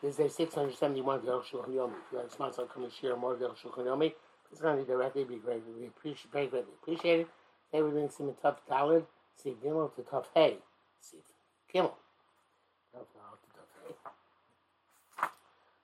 [0.00, 1.90] This is day 671 of Yerusha Shulchan Yomi.
[1.90, 4.12] If you have a sponsor coming share more of Yerusha Shulchan Yomi,
[4.52, 7.26] it's going to be directly be greatly appreciated, very greatly appreciated.
[7.72, 10.58] Today we're doing Simon Tough Talid, Steve Gimel to Tough Hay,
[11.00, 11.22] Steve
[11.74, 11.90] Gimel.
[12.94, 13.48] Tough Talid to
[15.18, 15.30] Tough.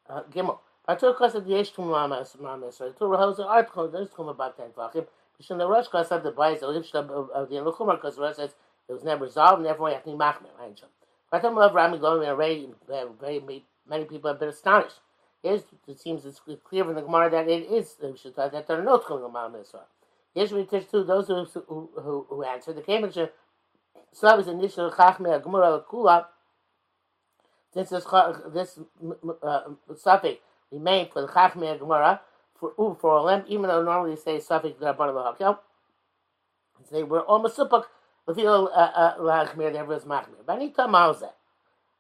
[0.09, 0.59] Uh, Gimel.
[0.89, 2.77] Batur Kasa Yesh Tum Mamas Mamas.
[2.77, 5.09] So Tur Rosa article there's Tum about ten Fachim.
[5.43, 8.55] Bishon the Rosh Kasa the Bayis the Lifshtab of the Lukumar because Rosh says
[8.89, 10.57] it was never resolved and you have to be Machmer.
[10.57, 10.81] Right?
[11.33, 13.41] Batum Love Rami Glowing already very
[13.89, 15.01] many people have been astonished.
[15.43, 18.99] Here's, it seems it's clear from the Gemara that it is that there are no
[18.99, 19.85] Tchum Gemara Mitzvah.
[20.35, 23.19] We teach to those who who, who, who answer the Cambridge
[24.13, 26.27] Slav is initial Chachme Gemara Kula.
[27.73, 28.05] Since this
[28.53, 28.79] this
[29.43, 29.61] uh,
[29.97, 30.41] suffix
[30.71, 32.21] remained for the Chachme Gemara
[32.55, 35.59] for u for Olam, even though normally they say suffix Rabban Lahakel,
[36.93, 37.85] they were almost suppak.
[38.29, 38.73] Lefil
[39.19, 40.47] Lachmer there was Machmer.
[40.47, 41.33] But I need to Malzeh.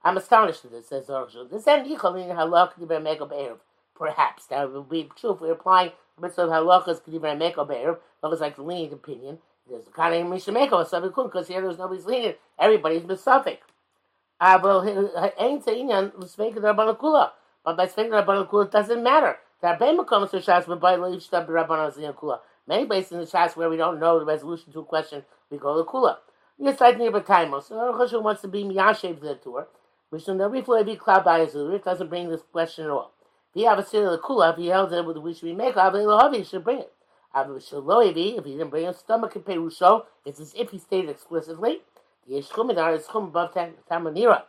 [0.04, 1.50] I'm astonished at this, says Zorgshul.
[1.50, 3.56] This end Yichalin Halach Kediber Meko Be'erev.
[3.94, 4.46] Perhaps.
[4.46, 7.98] That would be true if we're applying the mitzvah of Halachas Kediber Meko Be'erev.
[8.22, 9.38] That was like the lenient opinion.
[9.68, 12.36] There's a kind of Mishameko something because here there's nobody's lenient.
[12.58, 13.58] Everybody's Besuffic.
[14.38, 14.86] Ah, but
[15.38, 17.30] ain't saying L'sveka Rabban Kula.
[17.64, 19.38] But by Sveka Rabban Kula, it doesn't matter.
[19.62, 22.40] There are Bemakomas for Shas, but by Leif Shtab Rabban Kula.
[22.66, 25.56] Many places in the Shas where we don't know the resolution to a question, we
[25.56, 26.18] go to Kula.
[26.58, 27.68] Yes, I think near Bataimos.
[27.68, 29.66] So Rosh wants to be Miyashev to the tour.
[30.18, 33.12] The Rifle be cloud by It doesn't bring this question at all.
[33.54, 35.52] If you have a city of the kula, if he held it with which we
[35.52, 36.92] make, he should bring it.
[37.36, 41.80] If he didn't bring a stomach and perusho, it's as if he stated explicitly.
[42.28, 44.44] The Yeshchumidar is chum above Tamanira.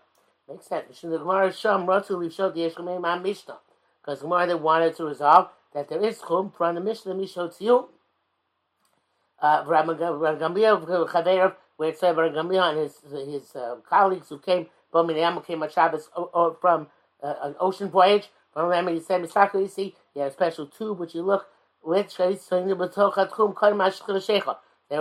[0.47, 0.85] Makes sense.
[0.91, 3.57] Mishum the Gemara Sham Ratu Lishot the Yeshchumim Mishnah.
[4.01, 7.87] Because Gemara they wanted to resolve that there is chum from the Mishnah Mishot Tziyu.
[9.41, 15.07] Uh, Gamliel Chaveir, where it said Gamliel and his his uh, colleagues who came from
[15.07, 16.09] Miriam came Shabbos
[16.61, 16.87] from
[17.21, 18.29] uh, an ocean voyage.
[18.53, 18.71] From
[19.01, 21.47] said, Misaka, you see, he had a special tube which you look
[21.83, 22.15] with.
[22.17, 22.39] They were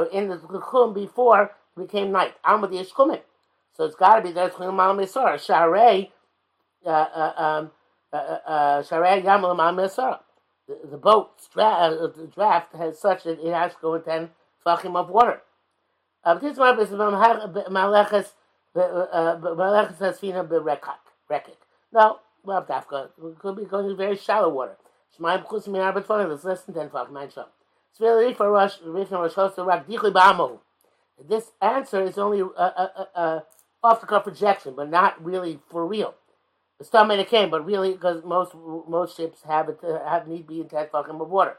[0.07, 2.35] in the Chum before it became night.
[2.45, 3.21] Yeshkumin.
[3.77, 4.51] So it's got to be there.
[4.51, 5.35] Chum Mal Misor.
[5.35, 6.11] Sharei,
[6.85, 7.71] uh, uh, um,
[8.13, 10.19] Sharei Yamal Mal Misor.
[10.67, 14.31] The boat the draft has such that it has to go in 10
[14.67, 15.43] fachim of water.
[16.25, 18.33] Uh, this is Malachas
[18.75, 20.99] Malachas Hasfina Berekak.
[21.31, 21.57] Rekik.
[21.93, 23.09] No, well, Dafka.
[23.23, 24.77] It could be going to very shallow water.
[25.19, 26.33] Shemaim Chus Min Arbet Fonim.
[26.35, 27.13] It's less than 10 fachim.
[27.13, 27.47] Nine shom.
[27.99, 30.59] Sveli for Rosh, Rifin Rosh Hosta Rak Dichui Ba'amo.
[31.29, 33.41] This answer is only uh, uh, uh, uh
[33.85, 36.15] off the cuff projection, but not really for real.
[36.79, 38.53] The storm it came, but really because most
[38.89, 41.59] most ships have it uh, have need be in ten fucking of water.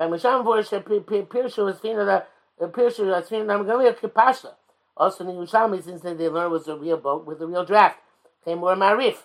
[0.00, 0.84] Kamisham vorship
[1.28, 2.24] pirshu is fina
[2.58, 4.54] the pirshu is fina I'm going to kapasha.
[4.98, 7.98] Also in Yerushalmi, since they learned was a real boat with a real draft,
[8.44, 9.16] came more marif.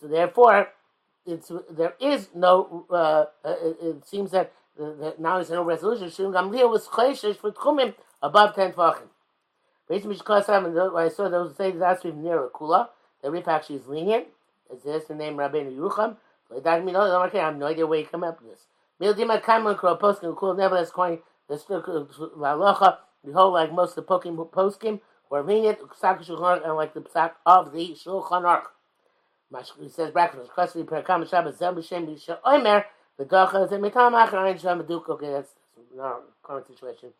[0.00, 0.68] So therefore,
[1.26, 2.86] it's there is no.
[2.90, 4.52] Uh, it, it, seems that,
[5.18, 6.10] now there's no resolution.
[6.10, 9.08] Shum Gamliel was chayshish for tchumim above ten fachim.
[9.88, 12.88] Basically, I saw those say that's near a kula.
[13.22, 14.26] The rif actually is lenient.
[14.74, 16.16] Is this the name Rabbeinu Yerucham?
[16.50, 18.66] Oh, I have no idea where you come up with this.
[19.00, 24.36] Mildim Akaman Kro Poskim, cool, nevertheless, according the Lalocha, behold, like most of the Pokim
[24.50, 25.00] Poskim,
[25.30, 28.66] were lenient, Psak Shulchan and like the Psak of the Shulchan Aruch.
[29.80, 32.84] He says, bracket, Chasvi Perakam Shabbat, Zel B'Shem B'Shem Omer,
[33.18, 35.52] the Docha is a Mitam Achar, Ein Shem B'Duk, okay, that's
[35.94, 37.10] not current situation.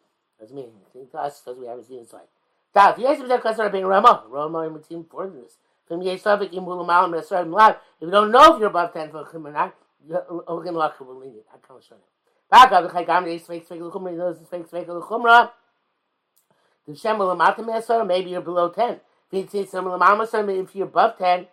[0.40, 0.66] That's me.
[0.94, 2.28] To us, because we haven't seen inside.
[2.74, 5.58] Tav, yes, if they're Rabbeinu Rama, Rama, and team for this.
[5.90, 6.18] If you
[8.10, 9.74] don't know if you're above 10 for or not,
[10.08, 11.44] to look for lenient.
[11.52, 12.02] I can't show you.
[12.50, 15.50] Back up, the Chaygam, they speak, speak, look, he knows, speak, speak, look, Chumra.
[16.86, 18.92] The Shem will Matam Esar, maybe you're below 10.
[18.92, 19.00] If
[19.32, 21.46] you see of the Mamasar, if you're above 10,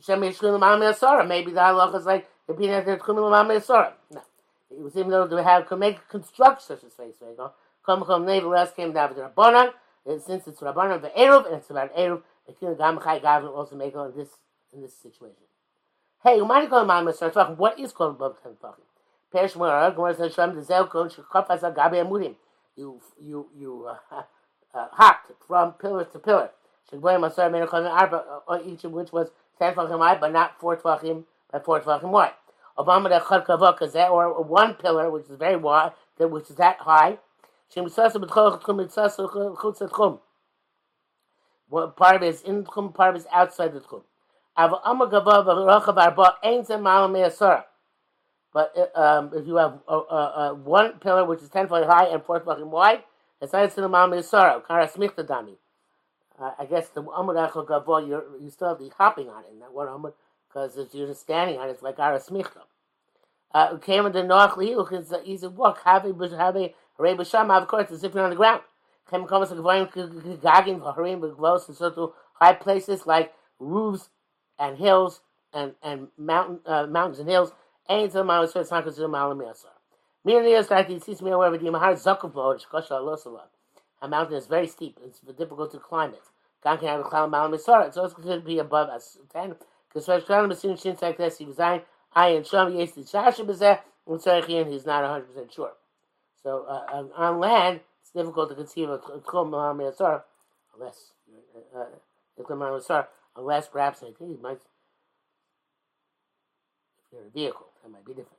[0.00, 3.92] Shem Yeshkun Lamam Esar, maybe the halach is like, the peanut that Chum Lamam Esar.
[4.10, 4.22] No.
[4.70, 7.36] It was even though they have, could make construct such a space, right?
[7.84, 9.72] Come, come, nevertheless came down the Rabbanan,
[10.06, 13.76] and since it's Rabbanan, the Eruv, and it's about Eruv, the Kila Gamachai Gavin also
[13.76, 14.28] make on this
[14.72, 15.36] in this situation.
[16.22, 17.56] Hey, Umani Kol Mama starts talking.
[17.56, 18.84] What is called above ten talking?
[19.32, 22.34] Perish Mora, Gemara says Shem the Zel Kol Shekop Asa Gabi Amudim.
[22.76, 24.22] You you you uh,
[24.92, 26.50] hopped from pillar to pillar.
[26.90, 30.76] Shekboy Masar Menachon Arba, uh, each of which was ten tvachim wide, but not four
[30.76, 32.32] tvachim by four tvachim wide.
[32.78, 37.18] Obama the Chad Kavok or one pillar which is very wide, which is that high.
[37.72, 40.20] Shem Sasa B'Tchol Chum Mitzasa Chutz Chum.
[41.70, 44.02] Part of it is in the part of it is outside the tchum.
[48.54, 51.84] But uh, um, if you have uh, uh, uh, one pillar which is ten feet
[51.84, 53.02] high and four feet wide,
[53.40, 54.66] it's not in the mal me'asara.
[54.66, 55.56] Kara smichta dami.
[56.40, 59.50] I guess the amud achol gavor, you you still have the hopping on it.
[59.50, 60.12] And that one amud
[60.48, 62.62] because if you're just standing on it, it's like arasmichta.
[63.52, 65.82] Uh, came in the Noach an easy walk.
[65.84, 68.60] Have a have a Hare B'Shama, of course, as if you're on the ground.
[69.10, 69.90] Came comes like Gavoim
[70.40, 74.10] Gagin Harim B'Gvos and sort of high places like roofs
[74.58, 77.52] and hills and and mountain uh, mountains and hills.
[77.88, 79.77] Ain't so my so it's not considered yasar.
[80.24, 80.28] A
[84.08, 84.98] mountain is very steep.
[85.04, 86.22] It's difficult to climb it.
[86.62, 87.04] Gan can have a
[87.52, 87.86] yasar.
[87.86, 89.54] It's also considered to be above us ten.
[89.88, 90.06] Because
[90.76, 91.82] Shin like this, he was I
[92.14, 92.46] and.
[94.06, 95.72] And he's not 100 percent sure.
[96.42, 100.22] So uh, on land, it's difficult to conceive of Tchum Malam Yasar
[100.74, 101.12] unless
[101.74, 101.86] uh, uh,
[103.36, 104.58] unless perhaps I think it might
[107.12, 108.37] if a vehicle, that might be different.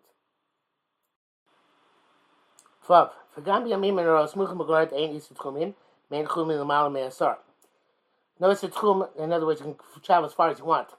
[2.90, 5.74] V'gam b'yamim en aros muchim b'goret ein is tchumin,
[6.10, 7.38] mein tchumin l'mal me'asar.
[8.40, 10.90] No, a tchum, in other words, you can travel as far as you want.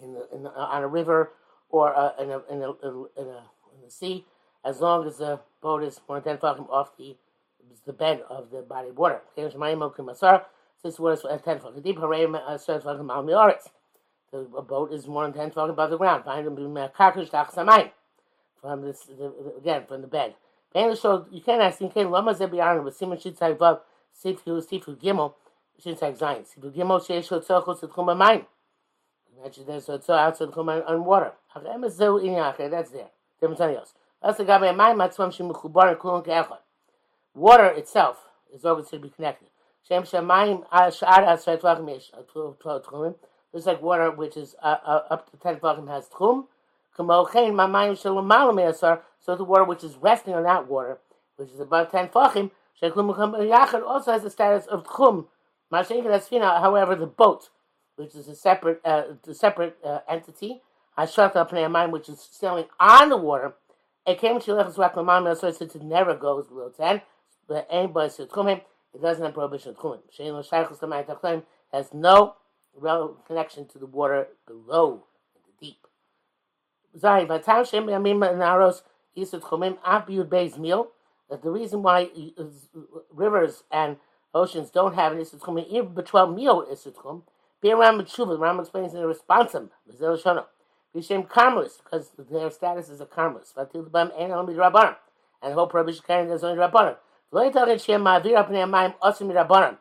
[0.00, 1.32] In the, in the, on a river
[1.68, 3.44] or uh, in, a, in, a, in, a,
[3.74, 4.26] in the sea,
[4.64, 7.16] as long as the boat is more than 10 tefachim off the
[7.86, 9.20] the bed of the body of water.
[9.36, 11.98] This was at 10 tefachim deep.
[11.98, 12.58] Uh.
[14.30, 16.24] The boat is more than 10 feet above the ground.
[18.60, 20.34] From this, the, again, from the bed.
[20.74, 23.80] So you can't ask, you can't, Lama Zebiyaran with Simon Shitzai Vav,
[24.24, 25.34] Sifu, Sifu Gimel,
[25.84, 26.42] Shitzai Zion.
[26.42, 28.44] Sifu Gimel, Sheish Hotzochos, Tzchum Mine.
[29.38, 31.32] Imagine there's tzor outside the on water.
[31.54, 33.10] That's there.
[33.40, 33.94] Different something else.
[34.22, 36.58] That's the Gabi Mine, Matzvam Shimuchubar, and Kulun Ke'echot.
[37.34, 39.48] Water itself is always to be connected.
[39.86, 43.14] Shem Shemayim, Sha'ar Asret Vachim Yesh, 12 Tchulim.
[43.52, 46.46] There's like water which is uh, uh, up to 10 tefachim has tchum.
[46.96, 47.02] So
[49.36, 50.98] the water which is resting on that water,
[51.36, 52.50] which is above 10 tefachim,
[52.82, 55.26] also has the status of tchum.
[55.70, 57.48] However, the boat,
[57.96, 60.62] which is a separate, uh, a separate uh, entity,
[60.96, 63.54] which is sailing on the water,
[64.06, 67.00] it came to so it never goes below 10,
[67.48, 68.60] but anybody should Tchumim,
[68.94, 71.42] it doesn't have prohibition of tchumim.
[71.72, 72.36] has no
[72.76, 75.04] real connection to the water below.
[77.00, 78.82] Shem Yamim Naros
[79.16, 80.88] Abiyud Beis Mil,
[81.28, 82.46] that uh, the reason why uh, uh,
[83.12, 83.96] rivers and
[84.34, 86.66] oceans don't have an Yisud Chomim, even Betwell Mil
[87.62, 90.44] Ram explains in the responsum, Vizel Shono.
[90.94, 93.54] Bishem Karmelis, because their status is a Karmelis.
[93.54, 94.48] Vatil Bam Ein Alam.
[94.48, 96.96] And the whole prohibition carrying is only Rabbanim.
[97.32, 99.78] Lo Yital Shem Ma'avir Apnei Amayim Osim.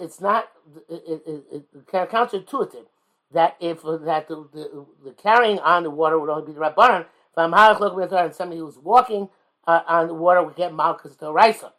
[0.00, 0.48] It's not
[0.88, 2.86] it, it, it, counterintuitive
[3.32, 7.02] that if that the, the, the, carrying on the water would only be the rabbanon.
[7.02, 9.28] If I'm halach and somebody who's walking
[9.66, 11.72] uh, on the water would get malchus to raisa.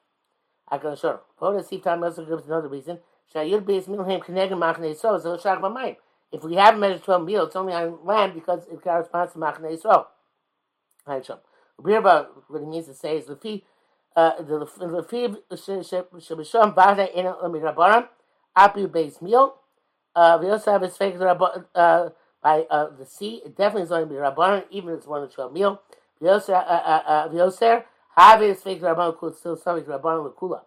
[0.68, 1.22] I can assure.
[1.68, 3.00] See time also gives another reason.
[3.34, 5.96] Shayil beis milhem kenegem machnei so is a shach b'mayim.
[6.32, 9.80] If we haven't measured twelve meal, it's only on land because it corresponds to machnei
[9.80, 10.08] so.
[11.08, 11.40] Right, so.
[11.82, 13.64] Birba, what he means to say is the fee
[14.16, 18.08] the lefiv shebisham bada in mirabaram
[18.56, 19.56] api base meal.
[20.16, 22.10] Uh, we also have his fake uh,
[22.42, 23.42] by uh, the sea.
[23.46, 25.82] It definitely is going to be rabbanon, even if it's one of twelve meal.
[26.20, 26.54] We also
[27.32, 27.84] we also
[28.16, 30.62] have his fake rabbanon could still subject rabbanon lekula.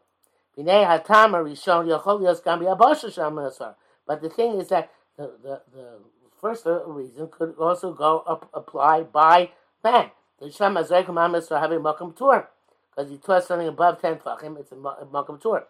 [0.57, 3.75] B'nei hatam rishon yochol yos gam b'abosha sham
[4.07, 5.99] But the thing is that the the, the
[6.41, 9.51] first reason could also go up apply by
[9.85, 10.11] man.
[10.41, 12.49] The Shem Azrei commandments are having makam tour
[12.95, 15.67] because he taught something above 10 tefachim, it's a Malkum Tour.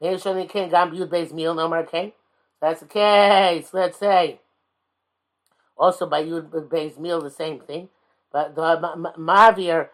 [0.00, 2.12] Maybe something can Gam Yud Beis Meal, no more king.
[2.60, 4.40] That's the case, let's say.
[5.76, 7.88] Also by Yud Beis Meal, the same thing.
[8.32, 8.62] But the
[9.18, 9.88] Mavir,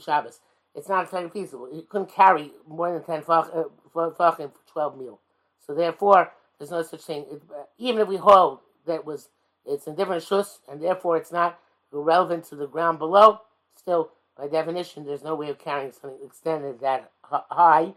[0.00, 0.40] Shabbos.
[0.74, 1.68] It's not very feasible.
[1.72, 5.20] You couldn't carry more than 10 tefachim for 12 meal.
[5.64, 7.26] So therefore, there's no such thing.
[7.30, 9.28] Uh, even if we hold that was
[9.64, 11.58] it's in different shus, and therefore it's not
[11.92, 13.40] relevant to the ground below,
[13.76, 17.94] still by definition, there's no way of carrying something extended that high.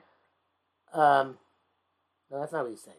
[0.94, 1.38] Um,
[2.32, 2.98] no, that's not what he's saying.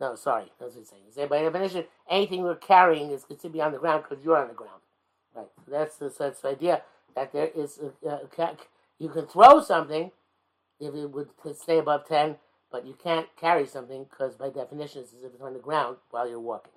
[0.00, 1.02] No, sorry, that's what he's saying.
[1.06, 4.24] He's saying by definition, anything we're carrying is considered to be on the ground because
[4.24, 4.80] you're on the ground.
[5.34, 5.46] Right.
[5.64, 6.82] So that's the, so that's the idea
[7.14, 8.56] that there is a, a,
[8.98, 10.10] you can throw something
[10.80, 12.36] if it would stay above ten,
[12.70, 15.96] but you can't carry something because by definition it's as if it's on the ground
[16.10, 16.72] while you're walking.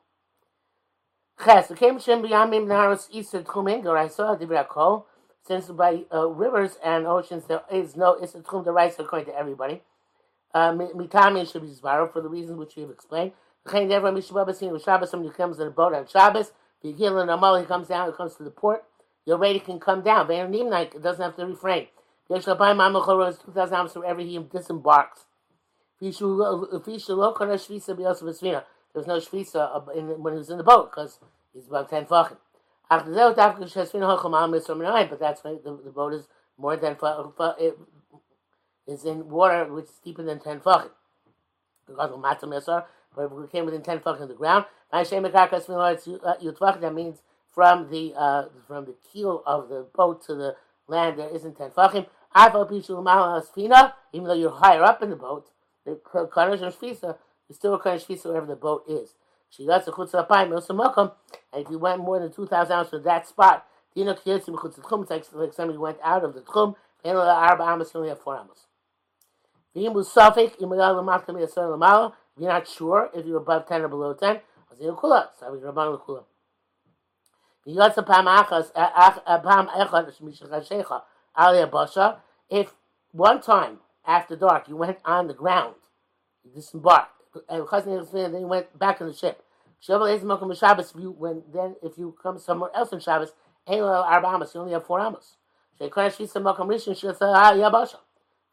[5.43, 9.81] Since by uh, rivers and oceans there is no a tchum according to everybody.
[10.53, 13.31] Uh, mitami should be zvaro for the reasons which we have explained.
[13.71, 15.09] Never Shabbos.
[15.09, 16.51] Somebody comes in a boat on Shabbos.
[16.83, 18.09] Begil and Amal, he comes down.
[18.09, 18.83] He comes to the port.
[19.25, 20.29] Your rate can come down.
[20.31, 21.87] It doesn't have to refrain.
[22.29, 25.25] Yesh Labai Mamachor is two thousand hours wherever he disembarks.
[25.99, 26.09] there
[28.93, 31.19] was no shvisa uh, in, when he was in the boat because
[31.53, 32.37] he's about ten fucking.
[32.89, 36.27] After that, after Shesfin Hocham Al but that's why the, the boat is
[36.57, 36.95] more than
[38.87, 40.89] is in water which is deeper than ten tefachim.
[41.87, 42.85] Because of Matzah
[43.15, 47.21] but if we came within ten tefachim of the ground, that means
[47.53, 50.55] from the uh, from the keel of the boat to the
[50.87, 52.05] land there isn't ten tefachim.
[54.13, 55.47] Even though you're higher up in the boat,
[55.85, 57.17] the and Shvisa,
[57.49, 59.15] you still a Kadosh Shvisa wherever the boat is.
[59.49, 61.11] She got the chutz apayim milsamakom,
[61.51, 65.11] and if you went more than two thousand hours to that spot, dino tchum.
[65.17, 66.75] It's like somebody went out of the tchum.
[67.03, 68.67] And the arba amos only have four amos.
[69.73, 72.13] He was sophic, he was a master of the soil.
[72.37, 74.39] We're not sure if you're above 10 or below 10.
[74.69, 75.33] I'll see you cool up.
[75.39, 76.27] So I'm going to the cool up.
[77.75, 81.01] Got some palm a a smish and a
[81.35, 82.17] ali a.
[82.49, 82.73] If
[83.11, 85.75] one time after dark you went on the ground,
[86.43, 87.11] you disembarked,
[87.47, 87.67] and
[88.11, 89.43] then you went back on the ship.
[89.79, 90.41] Shovel is a mock
[90.95, 93.33] you when then if you come somewhere else on Shabbos,
[93.67, 95.37] hey, little Arab Amos, you only have four Amos.
[95.89, 97.69] crash you some mock of she'll say, ah, yeah.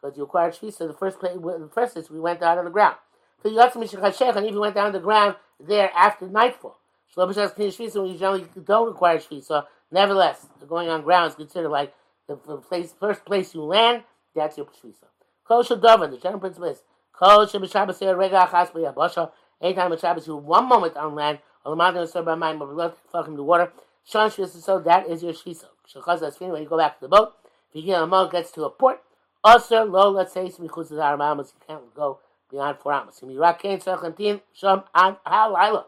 [0.01, 2.71] Because you acquired Shvisa the first place, the first is we went down on the
[2.71, 2.97] ground.
[3.43, 6.79] So you got to Mishachashech, and even went down on the ground there after nightfall.
[7.17, 11.95] Kni Shvisa, when you generally don't acquire Shvisa, nevertheless, going on ground is considered like
[12.29, 14.03] the, place, first place you land,
[14.35, 15.05] that's your Shvisa.
[15.47, 19.31] Kol Shadova, the general principle is Kol Shabbos Rega Achas B'Yabasha.
[19.61, 22.73] Anytime Shabbos you one moment on land, or the mountain is served by mine, but
[22.75, 23.73] let fuck him the water.
[24.05, 25.65] Shan Shvisa, so that is your Shvisa.
[25.93, 27.33] Shachaz Asfin, when you go back to the boat,
[27.71, 29.01] if you get a mo gets to a port,
[29.45, 32.19] Usher, lo, let's say, Smichuz the Aramamas, you can't go
[32.51, 32.93] beyond four
[33.29, 35.85] you rock Kain Sechantin, Sham An Halila.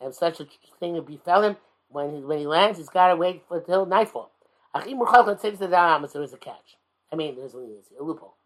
[0.00, 0.46] And such a
[0.78, 1.56] thing befell him
[1.88, 4.30] when he, when he lands, he's got to wait till nightfall.
[4.74, 6.76] Achim Murchal says the Aramamas, there is a catch.
[7.12, 7.58] I mean, there's a
[8.00, 8.36] loophole.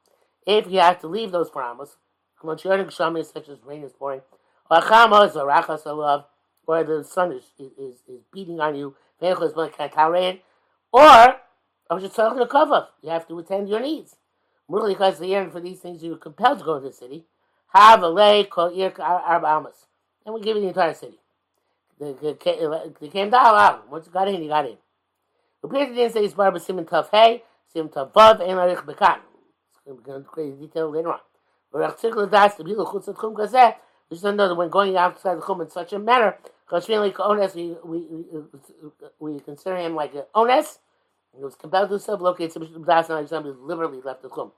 [0.46, 1.96] If you have to leave those four paramas,
[3.32, 4.20] such as rain is pouring,
[4.70, 4.80] or
[6.66, 9.32] or the sun is, is, is beating on you, or
[11.00, 11.36] I
[11.90, 12.88] was just talking to cover.
[13.02, 14.16] You have to attend your needs.
[14.70, 17.24] Murli because the year for these things you're compelled to go to the city.
[17.74, 19.86] Have a lay called Irk Arab Almas.
[20.24, 21.18] And we give you the entire city.
[21.98, 23.82] They, came to Allah.
[23.90, 24.76] Once you got in, you got in.
[25.62, 27.42] The Peter didn't say it's Barba Simon Tov Hey,
[27.72, 29.18] Simon Tov Vav, and Larich Bekan.
[29.86, 31.20] It's going to crazy detail later on.
[31.72, 33.74] But Rachzik das to be the chutz chum gazeh.
[34.08, 37.12] We just know that when going outside the chum in such a manner, because really
[37.18, 38.06] ones, we, we,
[39.18, 40.78] we consider him like an ones.
[41.36, 44.52] He was compelled to self locate some das and Alexander deliberately left the chum.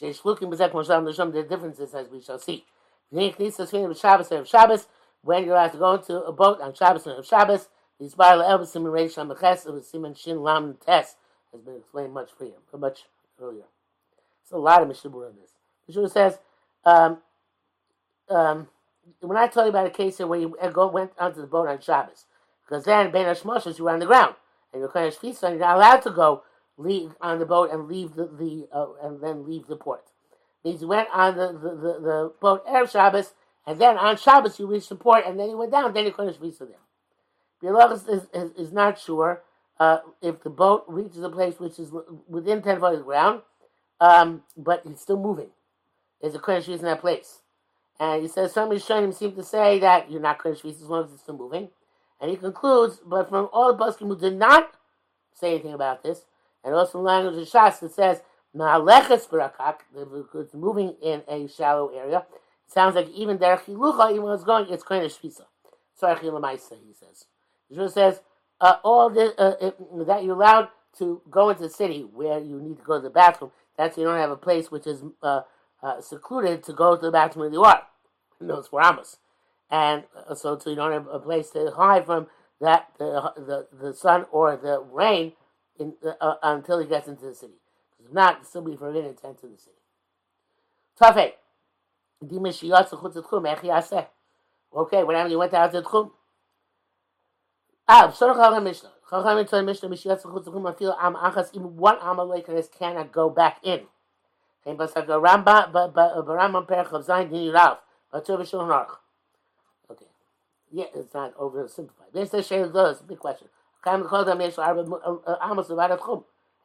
[0.00, 2.64] Sheish looking bezek moshav nesham the differences as we shall see.
[3.12, 4.86] Knisas fin Shabbos and Shabbos
[5.22, 7.68] when you're allowed to go into a boat on Shabbos and Shabbos.
[8.00, 11.16] These bar le'el siman reish ha'meches of siman shin lam tes
[11.52, 13.04] has been explained much freer, much
[13.40, 13.64] earlier.
[14.42, 15.52] There's a lot of mishnah in this.
[15.94, 16.38] The says,
[16.84, 17.18] um,
[18.28, 18.68] um,
[19.20, 21.80] when I tell you about a case where you go, went onto the boat on
[21.80, 22.24] Shabbos,
[22.64, 24.36] because then Ben Hashmoshes, you were on the ground,
[24.72, 26.42] and kind of you're not allowed to go
[26.76, 30.04] leave on the boat and leave the, the uh, and then leave the port.
[30.64, 33.34] Means you went on the, the, the, the boat Erev Shabbos,
[33.66, 36.12] and then on Shabbos you reached the port, and then you went down, then you
[36.12, 36.76] couldn't visa there.
[37.60, 39.42] Biologist is, is, is not sure
[39.78, 41.92] uh, if the boat reaches a place which is
[42.28, 43.42] within 10 feet of the ground,
[44.00, 45.50] um, but it's still moving.
[46.20, 47.40] There's a Kodesh in that place.
[48.00, 51.12] And he says some Rishonim seem to say that you're not Kodesh as long as
[51.12, 51.68] it's still moving.
[52.22, 54.70] And he concludes, but from all the Baskim who did not
[55.34, 56.24] say anything about this,
[56.64, 58.22] and also in language of Shas that says,
[58.56, 59.78] Ma'aleches barakak,
[60.34, 62.18] it's moving in a shallow area.
[62.18, 65.46] It sounds like even Derech Hilucha, even when it's going, it's Kodesh Shvisa.
[65.94, 67.26] Sorry, Lamaisa, he says.
[67.68, 68.20] He says,
[68.60, 72.76] uh, all uh, it, that you're allowed to go into the city where you need
[72.76, 73.50] to go to the bathroom.
[73.76, 75.40] That's you don't have a place which is uh,
[75.82, 77.82] uh, secluded to go to the bathroom where you are.
[78.40, 79.16] Those were Amos.
[79.72, 82.26] And uh, so, so you don't have a place to hide from
[82.60, 85.32] that the the, the sun or the rain
[85.80, 87.54] in, uh, until he gets into the city.
[87.96, 89.76] Because not, still be forbidden to enter the city.
[91.00, 91.32] Tafei.
[94.74, 96.10] Okay, whenever you went out to the Tchum.
[97.88, 98.90] Ah, Sorach HaRam Mishnah.
[99.10, 102.46] Chachamim told Mishnah, Mishiyat Zechut Zechum, I feel Am Achas, even one Amalek
[102.78, 103.80] cannot go back in.
[104.64, 107.78] Kein Basak Ramba, Barambam Perach of Zayin Dini Rav,
[108.12, 109.01] Batur V'Shulchan Aruch
[110.72, 112.12] yeah, it's not oversimplified.
[112.14, 113.48] This is a big question.
[113.84, 115.36] Uh, uh,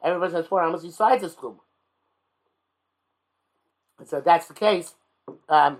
[0.02, 1.60] Every person has four amos slides his chum.
[3.98, 4.94] And so that's the case.
[5.48, 5.78] Um,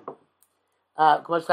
[0.96, 1.48] because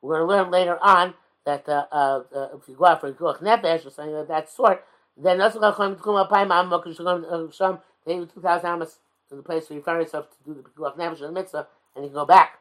[0.00, 3.08] We're going to learn later on that uh, uh, uh, if you go out for
[3.08, 4.84] a Guach Nefesh or something of that sort,
[5.16, 9.42] then that's going to come to Kumapaim, I'm going to come 2,000 Amos to the
[9.42, 12.10] place where you find yourself to do the Pikuach Nefesh and the mitzvah, and you
[12.10, 12.58] can go back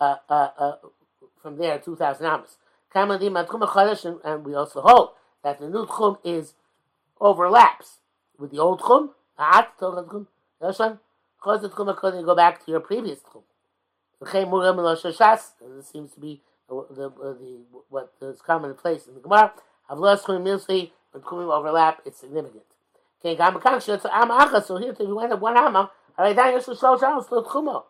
[0.00, 0.76] uh, uh, uh,
[1.42, 2.58] from there 2,000 amas.
[2.94, 5.10] Kamadim Atchum Chodesh, and- we also hold
[5.42, 6.54] that the new Tchum is
[7.20, 7.98] overlaps
[8.38, 9.10] with the old Tchum.
[12.24, 13.42] Go back to your previous Tchum.
[14.20, 19.52] This seems to be the, the, the what is common place in the Gemara.
[19.90, 22.64] Havlos Tchum Milsli, when Tchumim overlap, it's significant.
[23.22, 25.90] kein gam kan shlo tsam ach so hier tsu wenn der one hammer.
[26.16, 27.84] Aber dann ist so so so khumo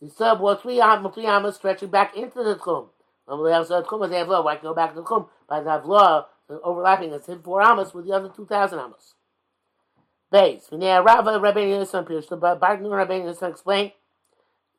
[0.00, 2.88] in so what we have three yam stretching back into the khum
[3.24, 5.86] When we have so khum as ever why go back to the khum by that
[5.86, 9.14] law overlapping the tin four hammers with the other 2000 hammers.
[10.30, 13.92] Base when the rabbi rabbi is on pierce the bag no rabbi is explain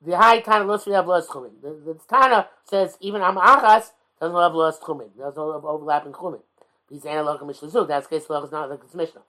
[0.01, 3.93] the high kind of we have lost khumin the, the tana says even am aras
[4.19, 6.41] doesn't have lost khumin there's all overlapping khumin
[6.89, 9.21] these analog mishlo that's case law is not like the mishlo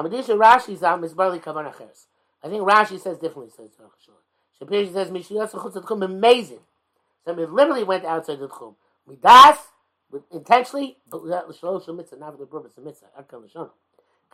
[0.00, 2.06] Amadisha uh, Rashi's Am is uh, barely Kavan Acheres.
[2.42, 3.52] I think Rashi says differently.
[3.54, 3.70] Says
[4.60, 6.60] Shapir says Mishiyas Chutz Tchum amazing.
[7.24, 8.76] Somebody literally went outside the Tchum.
[9.06, 9.58] Midas
[10.32, 13.06] intentionally, but without the uh, Shalosh Mitzvah, not the of Mitzvah.
[13.20, 13.70] Akal Lashon.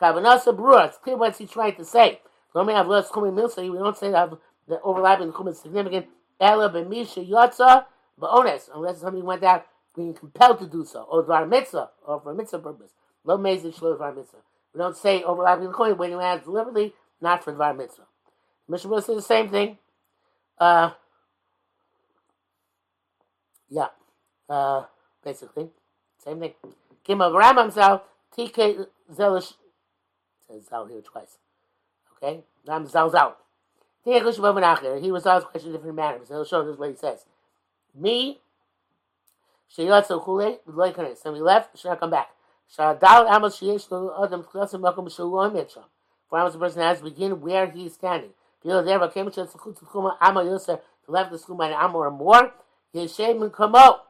[0.01, 0.87] Kavanasa Brura.
[0.87, 2.21] It's clear what's he trying to say.
[2.55, 3.69] Don't have less Tchum Milsa.
[3.69, 4.31] We don't say that
[4.69, 6.07] the overlapping Tchum is significant.
[6.41, 7.87] Ela b'misha yotza
[8.21, 8.71] ba'ones.
[8.73, 12.35] Unless somebody went out being compelled to do so, or dvar mitzvah, or for a
[12.35, 12.93] mitzvah purpose.
[13.25, 14.39] Lo mezid shlo dvar mitzvah.
[14.77, 16.93] We don't say overlapping the coin when you add deliberately,
[17.23, 18.03] not for dvar mitzvah.
[18.69, 19.79] Mishnah says the same thing.
[20.59, 20.91] Uh,
[23.71, 23.87] yeah,
[24.51, 24.83] uh,
[25.25, 25.71] basically,
[26.23, 26.53] same thing.
[27.09, 28.05] Of Rambam Zal,
[28.37, 29.55] TK Zelish,
[30.47, 31.39] says Zal here twice.
[32.23, 33.35] Okay, Ram Zal Zal.
[34.05, 34.39] He was
[35.27, 36.19] asked a question in different manner.
[36.27, 37.25] So he'll show us what he says.
[37.95, 38.41] Me,
[39.75, 40.59] Sheyatsu Kule.
[40.67, 42.36] And we left, should not come back.
[42.79, 44.81] Adam Klasim.
[46.29, 48.31] For Amos the person has to begin where he is standing.
[48.63, 52.11] Feel there, but came to the Kuma Amo to left the Skuma and Amo or
[52.11, 52.53] more.
[52.95, 54.01] Yeshem and Kamo.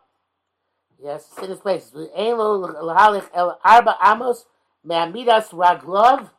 [1.02, 1.92] Yes, sit in his place.
[1.94, 4.46] Elo Lahalich El Arba Amos,
[4.82, 6.30] Me'amidas Raglov,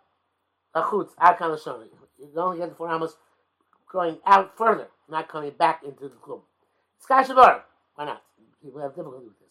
[0.75, 1.87] Achutz, Akan Lashon.
[2.17, 3.15] You only get the four Amos
[3.91, 6.41] going out further, not coming back into the Klum.
[6.99, 7.23] Sky.
[7.95, 8.23] Why not?
[8.63, 9.46] People have difficulty with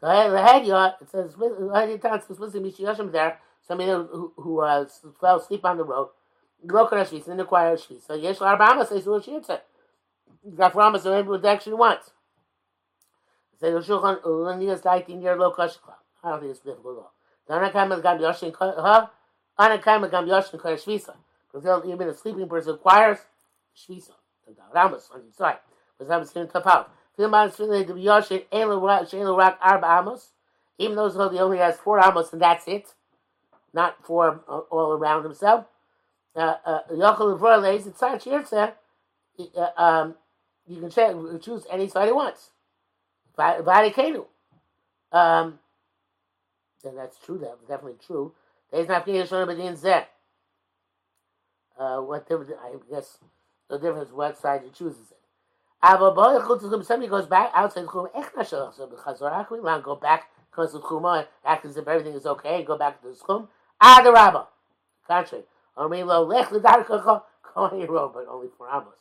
[0.00, 1.34] So I had you, it says,
[1.72, 4.86] I had time to listen to Yoshem there, somebody who, who uh,
[5.20, 6.10] fell asleep on the road,
[6.66, 8.06] Glokar Ashvis, and then acquire Ashvis.
[8.06, 9.60] So Yesh Arbama says, Lord Shirtza.
[10.54, 12.10] Gaframa, so every redaction once.
[13.60, 15.94] Say, Yoshulchan, Ulanias Light in your Lokar Shkla.
[16.22, 17.12] I don't think it's difficult at all.
[17.48, 19.06] Then I came and got Yoshin, huh?
[19.58, 21.16] And I came and got Yoshin, Kar Shvisa.
[21.52, 23.18] Because even a sleeping person acquires
[23.76, 24.12] Shvisa.
[24.72, 25.58] Ramas, on the side.
[25.98, 26.92] Because I'm sitting top out.
[30.80, 32.94] Even though he only has four Amos and that's it.
[33.74, 35.66] Not four uh, all around himself.
[36.34, 37.18] It's not
[38.20, 38.72] Shirtza.
[39.76, 40.14] Um,
[40.66, 42.50] you can choose any side he wants.
[43.36, 44.26] Varikenu.
[45.12, 45.58] Um,
[46.84, 47.38] then that's true.
[47.38, 48.32] That's definitely true.
[48.70, 49.06] There's not.
[51.78, 52.52] Uh, what difference?
[52.62, 53.18] I guess
[53.68, 55.12] the difference what side you chooses.
[55.82, 56.38] Aber boy,
[56.82, 58.08] somebody goes back outside the chum.
[58.14, 59.50] Ech nashal so b'chazor.
[59.50, 61.06] We want to go back because the chum
[61.44, 63.48] act as if everything is okay and go back to the chum.
[63.80, 64.48] Ah, the rabba.
[65.06, 65.44] Contrary.
[65.76, 67.22] Or maybe lo lech l'darkacha.
[67.54, 68.94] Go on your road, but only for amos.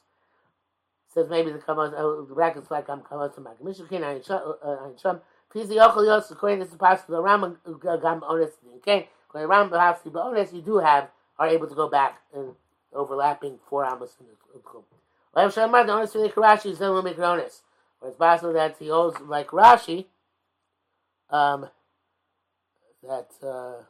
[1.13, 1.91] Says maybe the kamos.
[2.27, 3.59] The brackets like I'm kamos to mak.
[3.59, 5.21] Mishukin ayin sham.
[5.49, 6.29] Please the yochel yos.
[6.29, 8.51] According to this possible, the ram gam ones.
[8.77, 9.09] Okay.
[9.31, 11.09] When the ram has to be honest, you do have
[11.39, 12.53] are able to go back and
[12.93, 14.83] overlapping four amos in the chum.
[15.37, 17.61] Rav Shamar, the honest like Rashi is make honest.
[18.01, 20.05] Or it's possible that he holds like Rashi,
[21.29, 21.69] um,
[23.03, 23.83] that uh,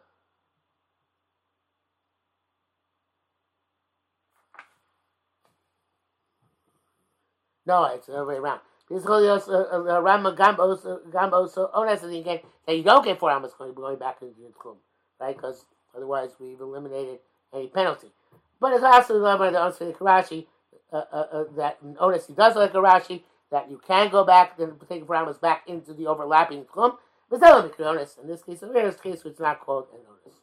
[7.66, 8.60] no, it's the other way around.
[8.90, 13.98] This is Rama Gambos Gambos so honest again that you don't get four amos going
[13.98, 14.76] back into the klum,
[15.22, 15.34] right?
[15.34, 15.64] Because
[15.96, 17.20] otherwise we've eliminated
[17.54, 18.12] any penalty.
[18.60, 20.46] But it's also the the honest like Rashi
[20.92, 24.58] uh, uh, uh, that notice he does like a Rashi that you can go back
[24.58, 26.98] then take parameters back into the overlapping klum.
[27.30, 27.42] But.
[27.44, 30.40] In this case, in this case, it's not called a notice.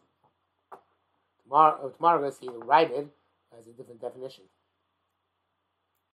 [1.45, 3.09] Tomorrow, tomorrow we're going to see the Raibid
[3.59, 4.45] as a different definition.